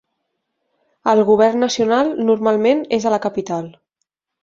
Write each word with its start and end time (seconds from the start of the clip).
El 1.13 1.21
govern 1.27 1.63
nacional 1.65 2.11
normalment 2.33 2.85
és 3.01 3.07
a 3.11 3.17
la 3.19 3.25
capital. 3.31 3.73